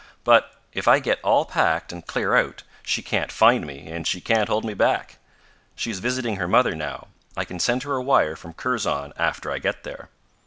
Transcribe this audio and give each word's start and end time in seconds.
But 0.23 0.55
if 0.73 0.87
I 0.87 0.97
get 0.97 1.19
all 1.21 1.45
packed, 1.45 1.93
and 1.93 2.03
clear 2.03 2.35
out, 2.35 2.63
she 2.81 3.03
can't 3.03 3.31
find 3.31 3.67
me 3.67 3.85
and 3.87 4.07
she 4.07 4.19
can't 4.19 4.49
hold 4.49 4.65
me 4.65 4.73
back. 4.73 5.17
She 5.75 5.91
is 5.91 5.99
visiting 5.99 6.37
her 6.37 6.47
mother 6.47 6.73
now. 6.75 7.09
I 7.37 7.45
can 7.45 7.59
send 7.59 7.83
her 7.83 7.95
a 7.97 8.01
wire 8.01 8.35
from 8.35 8.53
Kurzon 8.55 9.13
after 9.15 9.51
I 9.51 9.59
get 9.59 9.83
there." 9.83 10.09